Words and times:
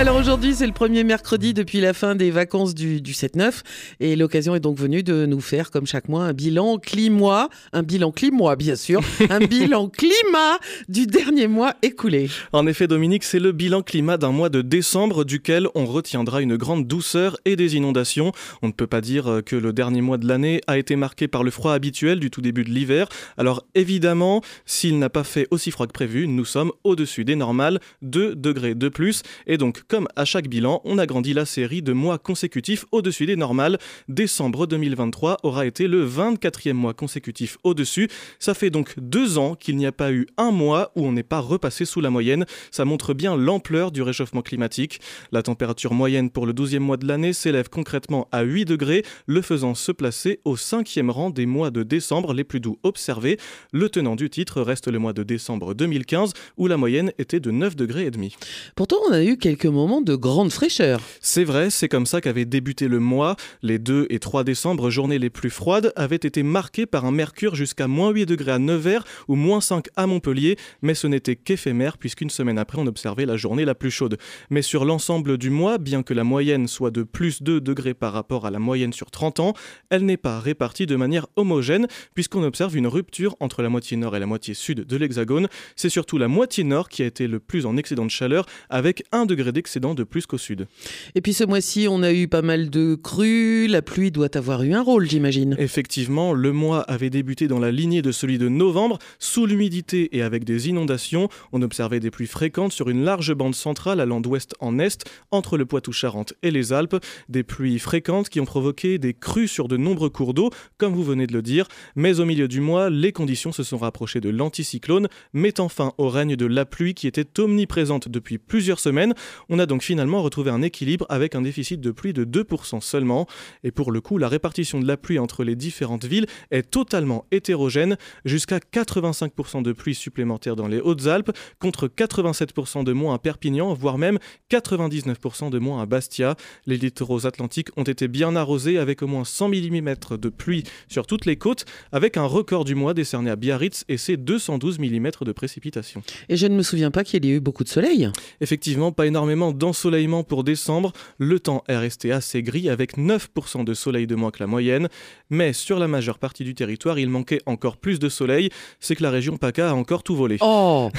Alors 0.00 0.16
aujourd'hui, 0.16 0.54
c'est 0.54 0.66
le 0.66 0.72
premier 0.72 1.04
mercredi 1.04 1.52
depuis 1.52 1.78
la 1.78 1.92
fin 1.92 2.14
des 2.14 2.30
vacances 2.30 2.74
du, 2.74 3.02
7-9 3.02 3.60
et 4.00 4.16
l'occasion 4.16 4.54
est 4.54 4.60
donc 4.60 4.78
venue 4.78 5.02
de 5.02 5.26
nous 5.26 5.42
faire, 5.42 5.70
comme 5.70 5.86
chaque 5.86 6.08
mois, 6.08 6.24
un 6.24 6.32
bilan 6.32 6.78
climat, 6.78 7.50
un 7.74 7.82
bilan 7.82 8.10
climat 8.10 8.56
bien 8.56 8.76
sûr, 8.76 9.02
un 9.28 9.40
bilan 9.40 9.90
climat 9.90 10.58
du 10.88 11.06
dernier 11.06 11.48
mois 11.48 11.74
écoulé. 11.82 12.30
En 12.54 12.66
effet, 12.66 12.86
Dominique, 12.86 13.24
c'est 13.24 13.38
le 13.38 13.52
bilan 13.52 13.82
climat 13.82 14.16
d'un 14.16 14.32
mois 14.32 14.48
de 14.48 14.62
décembre 14.62 15.24
duquel 15.24 15.68
on 15.74 15.84
retiendra 15.84 16.40
une 16.40 16.56
grande 16.56 16.86
douceur 16.86 17.36
et 17.44 17.54
des 17.54 17.76
inondations. 17.76 18.32
On 18.62 18.68
ne 18.68 18.72
peut 18.72 18.86
pas 18.86 19.02
dire 19.02 19.42
que 19.44 19.54
le 19.54 19.74
dernier 19.74 20.00
mois 20.00 20.16
de 20.16 20.26
l'année 20.26 20.62
a 20.66 20.78
été 20.78 20.96
marqué 20.96 21.28
par 21.28 21.44
le 21.44 21.50
froid 21.50 21.74
habituel 21.74 22.20
du 22.20 22.30
tout 22.30 22.40
début 22.40 22.64
de 22.64 22.70
l'hiver. 22.70 23.06
Alors 23.36 23.66
évidemment, 23.74 24.40
s'il 24.64 24.98
n'a 24.98 25.10
pas 25.10 25.24
fait 25.24 25.46
aussi 25.50 25.70
froid 25.70 25.86
que 25.86 25.92
prévu, 25.92 26.26
nous 26.26 26.46
sommes 26.46 26.72
au-dessus 26.84 27.26
des 27.26 27.36
normales, 27.36 27.80
2 28.00 28.34
degrés 28.34 28.74
de 28.74 28.88
plus 28.88 29.20
et 29.46 29.58
donc 29.58 29.82
comme 29.90 30.06
à 30.14 30.24
chaque 30.24 30.46
bilan, 30.46 30.80
on 30.84 30.98
agrandit 30.98 31.34
la 31.34 31.44
série 31.44 31.82
de 31.82 31.92
mois 31.92 32.18
consécutifs 32.18 32.84
au-dessus 32.92 33.26
des 33.26 33.34
normales. 33.34 33.76
Décembre 34.08 34.68
2023 34.68 35.38
aura 35.42 35.66
été 35.66 35.88
le 35.88 36.06
24e 36.08 36.74
mois 36.74 36.94
consécutif 36.94 37.58
au-dessus. 37.64 38.08
Ça 38.38 38.54
fait 38.54 38.70
donc 38.70 38.94
deux 38.98 39.36
ans 39.36 39.56
qu'il 39.56 39.76
n'y 39.76 39.86
a 39.86 39.92
pas 39.92 40.12
eu 40.12 40.28
un 40.36 40.52
mois 40.52 40.92
où 40.94 41.04
on 41.04 41.10
n'est 41.10 41.24
pas 41.24 41.40
repassé 41.40 41.84
sous 41.84 42.00
la 42.00 42.08
moyenne. 42.08 42.46
Ça 42.70 42.84
montre 42.84 43.14
bien 43.14 43.36
l'ampleur 43.36 43.90
du 43.90 44.00
réchauffement 44.00 44.42
climatique. 44.42 45.00
La 45.32 45.42
température 45.42 45.92
moyenne 45.92 46.30
pour 46.30 46.46
le 46.46 46.52
12e 46.52 46.78
mois 46.78 46.96
de 46.96 47.08
l'année 47.08 47.32
s'élève 47.32 47.68
concrètement 47.68 48.28
à 48.30 48.42
8 48.42 48.66
degrés, 48.66 49.04
le 49.26 49.42
faisant 49.42 49.74
se 49.74 49.90
placer 49.90 50.38
au 50.44 50.56
cinquième 50.56 51.10
rang 51.10 51.30
des 51.30 51.46
mois 51.46 51.72
de 51.72 51.82
décembre 51.82 52.32
les 52.32 52.44
plus 52.44 52.60
doux 52.60 52.78
observés. 52.84 53.38
Le 53.72 53.88
tenant 53.88 54.14
du 54.14 54.30
titre 54.30 54.62
reste 54.62 54.86
le 54.86 55.00
mois 55.00 55.14
de 55.14 55.24
décembre 55.24 55.74
2015 55.74 56.32
où 56.58 56.68
la 56.68 56.76
moyenne 56.76 57.12
était 57.18 57.40
de 57.40 57.50
9 57.50 57.74
degrés 57.74 58.06
et 58.06 58.10
demi. 58.12 58.36
Pourtant, 58.76 58.98
on 59.08 59.12
a 59.12 59.24
eu 59.24 59.36
quelques 59.36 59.66
moment 59.70 60.00
de 60.00 60.14
grande 60.14 60.52
fraîcheur. 60.52 61.00
C'est 61.20 61.44
vrai, 61.44 61.70
c'est 61.70 61.88
comme 61.88 62.06
ça 62.06 62.20
qu'avait 62.20 62.44
débuté 62.44 62.88
le 62.88 62.98
mois. 62.98 63.36
Les 63.62 63.78
2 63.78 64.06
et 64.10 64.18
3 64.18 64.44
décembre, 64.44 64.90
journées 64.90 65.18
les 65.18 65.30
plus 65.30 65.50
froides, 65.50 65.92
avaient 65.96 66.16
été 66.16 66.42
marquées 66.42 66.86
par 66.86 67.04
un 67.04 67.10
mercure 67.12 67.54
jusqu'à 67.54 67.86
moins 67.86 68.10
8 68.10 68.26
degrés 68.26 68.52
à 68.52 68.58
Nevers 68.58 69.04
ou 69.28 69.34
moins 69.34 69.60
5 69.60 69.86
à 69.96 70.06
Montpellier, 70.06 70.56
mais 70.82 70.94
ce 70.94 71.06
n'était 71.06 71.36
qu'éphémère 71.36 71.98
puisqu'une 71.98 72.30
semaine 72.30 72.58
après 72.58 72.78
on 72.78 72.86
observait 72.86 73.26
la 73.26 73.36
journée 73.36 73.64
la 73.64 73.74
plus 73.74 73.90
chaude. 73.90 74.16
Mais 74.48 74.62
sur 74.62 74.84
l'ensemble 74.84 75.36
du 75.36 75.50
mois, 75.50 75.78
bien 75.78 76.02
que 76.02 76.14
la 76.14 76.24
moyenne 76.24 76.68
soit 76.68 76.90
de 76.90 77.02
plus 77.02 77.42
2 77.42 77.60
degrés 77.60 77.94
par 77.94 78.12
rapport 78.12 78.46
à 78.46 78.50
la 78.50 78.58
moyenne 78.58 78.92
sur 78.92 79.10
30 79.10 79.40
ans, 79.40 79.54
elle 79.90 80.04
n'est 80.04 80.16
pas 80.16 80.40
répartie 80.40 80.86
de 80.86 80.96
manière 80.96 81.26
homogène 81.36 81.86
puisqu'on 82.14 82.42
observe 82.42 82.76
une 82.76 82.86
rupture 82.86 83.36
entre 83.40 83.62
la 83.62 83.68
moitié 83.68 83.96
nord 83.96 84.16
et 84.16 84.20
la 84.20 84.26
moitié 84.26 84.54
sud 84.54 84.86
de 84.86 84.96
l'hexagone. 84.96 85.48
C'est 85.76 85.88
surtout 85.88 86.18
la 86.18 86.28
moitié 86.28 86.64
nord 86.64 86.88
qui 86.88 87.02
a 87.02 87.06
été 87.06 87.26
le 87.26 87.40
plus 87.40 87.66
en 87.66 87.76
excédent 87.76 88.06
de 88.06 88.10
chaleur 88.10 88.46
avec 88.68 89.04
1 89.12 89.26
degré 89.26 89.52
d'excédent 89.60 89.94
de 89.94 90.04
plus 90.04 90.24
qu'au 90.24 90.38
sud. 90.38 90.66
Et 91.14 91.20
puis 91.20 91.34
ce 91.34 91.44
mois-ci, 91.44 91.86
on 91.86 92.02
a 92.02 92.14
eu 92.14 92.28
pas 92.28 92.40
mal 92.40 92.70
de 92.70 92.94
crues. 92.94 93.66
La 93.68 93.82
pluie 93.82 94.10
doit 94.10 94.34
avoir 94.38 94.62
eu 94.62 94.72
un 94.72 94.80
rôle, 94.80 95.06
j'imagine. 95.06 95.54
Effectivement, 95.58 96.32
le 96.32 96.50
mois 96.50 96.80
avait 96.80 97.10
débuté 97.10 97.46
dans 97.46 97.58
la 97.58 97.70
lignée 97.70 98.00
de 98.00 98.10
celui 98.10 98.38
de 98.38 98.48
novembre, 98.48 98.98
sous 99.18 99.44
l'humidité 99.44 100.16
et 100.16 100.22
avec 100.22 100.44
des 100.44 100.70
inondations. 100.70 101.28
On 101.52 101.60
observait 101.60 102.00
des 102.00 102.10
pluies 102.10 102.26
fréquentes 102.26 102.72
sur 102.72 102.88
une 102.88 103.04
large 103.04 103.34
bande 103.34 103.54
centrale 103.54 104.00
allant 104.00 104.22
d'ouest 104.22 104.54
en 104.60 104.78
est, 104.78 105.04
entre 105.30 105.58
le 105.58 105.66
Poitou-Charentes 105.66 106.32
et 106.42 106.50
les 106.50 106.72
Alpes. 106.72 106.96
Des 107.28 107.42
pluies 107.42 107.78
fréquentes 107.78 108.30
qui 108.30 108.40
ont 108.40 108.46
provoqué 108.46 108.96
des 108.96 109.12
crues 109.12 109.46
sur 109.46 109.68
de 109.68 109.76
nombreux 109.76 110.08
cours 110.08 110.32
d'eau, 110.32 110.48
comme 110.78 110.94
vous 110.94 111.04
venez 111.04 111.26
de 111.26 111.34
le 111.34 111.42
dire. 111.42 111.68
Mais 111.96 112.18
au 112.18 112.24
milieu 112.24 112.48
du 112.48 112.62
mois, 112.62 112.88
les 112.88 113.12
conditions 113.12 113.52
se 113.52 113.62
sont 113.62 113.76
rapprochées 113.76 114.22
de 114.22 114.30
l'anticyclone, 114.30 115.08
mettant 115.34 115.68
fin 115.68 115.92
au 115.98 116.08
règne 116.08 116.34
de 116.36 116.46
la 116.46 116.64
pluie 116.64 116.94
qui 116.94 117.06
était 117.06 117.38
omniprésente 117.38 118.08
depuis 118.08 118.38
plusieurs 118.38 118.80
semaines. 118.80 119.12
On 119.52 119.58
a 119.58 119.66
donc 119.66 119.82
finalement 119.82 120.22
retrouvé 120.22 120.52
un 120.52 120.62
équilibre 120.62 121.06
avec 121.08 121.34
un 121.34 121.42
déficit 121.42 121.80
de 121.80 121.90
pluie 121.90 122.12
de 122.12 122.24
2% 122.24 122.80
seulement. 122.80 123.26
Et 123.64 123.72
pour 123.72 123.90
le 123.90 124.00
coup, 124.00 124.16
la 124.16 124.28
répartition 124.28 124.78
de 124.78 124.86
la 124.86 124.96
pluie 124.96 125.18
entre 125.18 125.42
les 125.42 125.56
différentes 125.56 126.04
villes 126.04 126.26
est 126.52 126.70
totalement 126.70 127.26
hétérogène, 127.32 127.96
jusqu'à 128.24 128.58
85% 128.58 129.62
de 129.62 129.72
pluie 129.72 129.96
supplémentaire 129.96 130.54
dans 130.54 130.68
les 130.68 130.80
Hautes-Alpes, 130.80 131.32
contre 131.58 131.88
87% 131.88 132.84
de 132.84 132.92
moins 132.92 133.14
à 133.14 133.18
Perpignan, 133.18 133.74
voire 133.74 133.98
même 133.98 134.20
99% 134.52 135.50
de 135.50 135.58
moins 135.58 135.82
à 135.82 135.86
Bastia. 135.86 136.36
Les 136.66 136.76
littoraux 136.76 137.26
atlantiques 137.26 137.70
ont 137.76 137.82
été 137.82 138.06
bien 138.06 138.36
arrosés 138.36 138.78
avec 138.78 139.02
au 139.02 139.08
moins 139.08 139.24
100 139.24 139.48
mm 139.48 139.94
de 140.12 140.28
pluie 140.28 140.62
sur 140.88 141.08
toutes 141.08 141.26
les 141.26 141.34
côtes, 141.34 141.64
avec 141.90 142.16
un 142.16 142.24
record 142.24 142.64
du 142.64 142.76
mois 142.76 142.94
décerné 142.94 143.30
à 143.30 143.36
Biarritz 143.36 143.84
et 143.88 143.96
ses 143.96 144.16
212 144.16 144.78
mm 144.78 145.10
de 145.22 145.32
précipitations. 145.32 146.02
Et 146.28 146.36
je 146.36 146.46
ne 146.46 146.54
me 146.54 146.62
souviens 146.62 146.92
pas 146.92 147.02
qu'il 147.02 147.24
y 147.24 147.30
ait 147.30 147.34
eu 147.34 147.40
beaucoup 147.40 147.64
de 147.64 147.68
soleil. 147.68 148.08
Effectivement, 148.40 148.92
pas 148.92 149.08
énormément 149.08 149.39
d'ensoleillement 149.40 150.22
pour 150.22 150.44
décembre, 150.44 150.92
le 151.18 151.40
temps 151.40 151.64
est 151.68 151.76
resté 151.76 152.12
assez 152.12 152.42
gris 152.42 152.68
avec 152.68 152.98
9% 152.98 153.64
de 153.64 153.74
soleil 153.74 154.06
de 154.06 154.14
moins 154.14 154.30
que 154.30 154.40
la 154.40 154.46
moyenne, 154.46 154.88
mais 155.30 155.52
sur 155.52 155.78
la 155.78 155.88
majeure 155.88 156.18
partie 156.18 156.44
du 156.44 156.54
territoire, 156.54 156.98
il 156.98 157.08
manquait 157.08 157.40
encore 157.46 157.78
plus 157.78 157.98
de 157.98 158.08
soleil, 158.08 158.50
c'est 158.78 158.94
que 158.94 159.02
la 159.02 159.10
région 159.10 159.38
PACA 159.38 159.70
a 159.70 159.72
encore 159.72 160.02
tout 160.02 160.14
volé. 160.14 160.36
Oh 160.40 160.90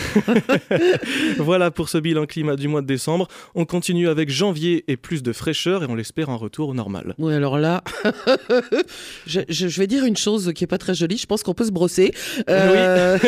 Voilà 1.37 1.69
pour 1.69 1.89
ce 1.89 1.99
bilan 1.99 2.25
climat 2.25 2.55
du 2.55 2.67
mois 2.67 2.81
de 2.81 2.87
décembre. 2.87 3.27
On 3.53 3.65
continue 3.65 4.09
avec 4.09 4.29
janvier 4.29 4.83
et 4.87 4.97
plus 4.97 5.21
de 5.21 5.33
fraîcheur 5.33 5.83
et 5.83 5.87
on 5.87 5.95
l'espère 5.95 6.29
un 6.29 6.35
retour 6.35 6.69
au 6.69 6.73
normal. 6.73 7.13
Oui, 7.19 7.33
alors 7.33 7.59
là, 7.59 7.83
je, 9.27 9.79
vais 9.79 9.87
dire 9.87 10.05
une 10.05 10.17
chose 10.17 10.51
qui 10.55 10.63
est 10.63 10.67
pas 10.67 10.79
très 10.79 10.95
jolie, 10.95 11.17
je 11.17 11.27
pense 11.27 11.43
qu'on 11.43 11.53
peut 11.53 11.65
se 11.65 11.71
brosser. 11.71 12.11
Euh, 12.49 13.19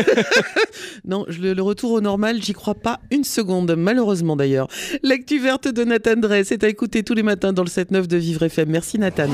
non, 1.05 1.25
le, 1.27 1.53
le 1.53 1.61
retour 1.61 1.91
au 1.91 2.01
normal, 2.01 2.41
j'y 2.41 2.53
crois 2.53 2.75
pas 2.75 2.99
une 3.11 3.23
seconde, 3.23 3.75
malheureusement 3.75 4.35
d'ailleurs. 4.35 4.67
L'actu 5.05 5.37
verte 5.37 5.67
de 5.67 5.83
Nathan 5.83 6.15
Drey, 6.15 6.45
c'est 6.45 6.63
à 6.63 6.69
écouter 6.69 7.03
tous 7.03 7.13
les 7.13 7.23
matins 7.23 7.51
dans 7.51 7.63
le 7.63 7.67
7-9 7.67 8.07
de 8.07 8.15
Vivre 8.15 8.43
FM. 8.43 8.69
Merci 8.69 8.97
Nathan. 8.97 9.27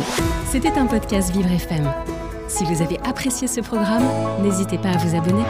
C'était 0.52 0.72
un 0.72 0.88
podcast 0.88 1.32
Vivre 1.32 1.52
FM. 1.52 1.88
Si 2.48 2.64
vous 2.64 2.82
avez 2.82 2.98
apprécié 3.06 3.48
ce 3.48 3.62
programme, 3.62 4.04
n'hésitez 4.42 4.80
pas 4.80 4.90
à 4.90 4.98
vous 4.98 5.16
abonner. 5.16 5.44